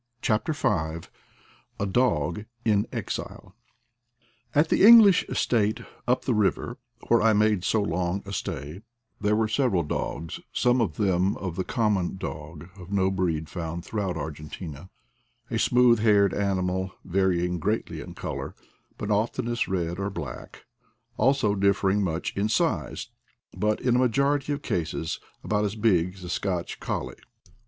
CHAPTER 0.23 0.51
V 0.53 0.67
A 1.79 1.85
DOG 1.85 2.45
IN 2.65 2.87
EXILE 2.91 3.53
AT 4.55 4.69
the 4.69 4.83
English 4.83 5.23
estate 5.25 5.81
up 6.07 6.25
the 6.25 6.33
river, 6.33 6.79
where 7.09 7.21
I 7.21 7.33
made 7.33 7.63
so 7.63 7.83
long 7.83 8.23
a 8.25 8.33
stay, 8.33 8.81
there 9.19 9.35
were 9.35 9.47
several 9.47 9.83
dogs, 9.83 10.39
some 10.51 10.81
of 10.81 10.97
them 10.97 11.37
of 11.37 11.55
the 11.55 11.63
common 11.63 12.17
dog 12.17 12.67
of 12.75 12.91
no 12.91 13.11
breed 13.11 13.47
found 13.47 13.85
throughout 13.85 14.17
Argentina, 14.17 14.89
a 15.51 15.59
smooth 15.59 15.99
haired 15.99 16.33
animal, 16.33 16.93
varying 17.05 17.59
greatly 17.59 18.01
in 18.01 18.15
color, 18.15 18.55
but 18.97 19.11
oftenest 19.11 19.67
red 19.67 19.99
or 19.99 20.09
black; 20.09 20.65
also 21.15 21.53
differing 21.53 22.03
much 22.03 22.35
in 22.35 22.49
size, 22.49 23.09
but 23.55 23.79
in 23.79 23.95
a 23.95 23.99
majority 23.99 24.51
of 24.51 24.63
cases 24.63 25.19
about 25.43 25.63
as 25.63 25.75
big 25.75 26.15
as 26.15 26.23
a 26.23 26.29
Scotch 26.29 26.79
colley. 26.79 27.17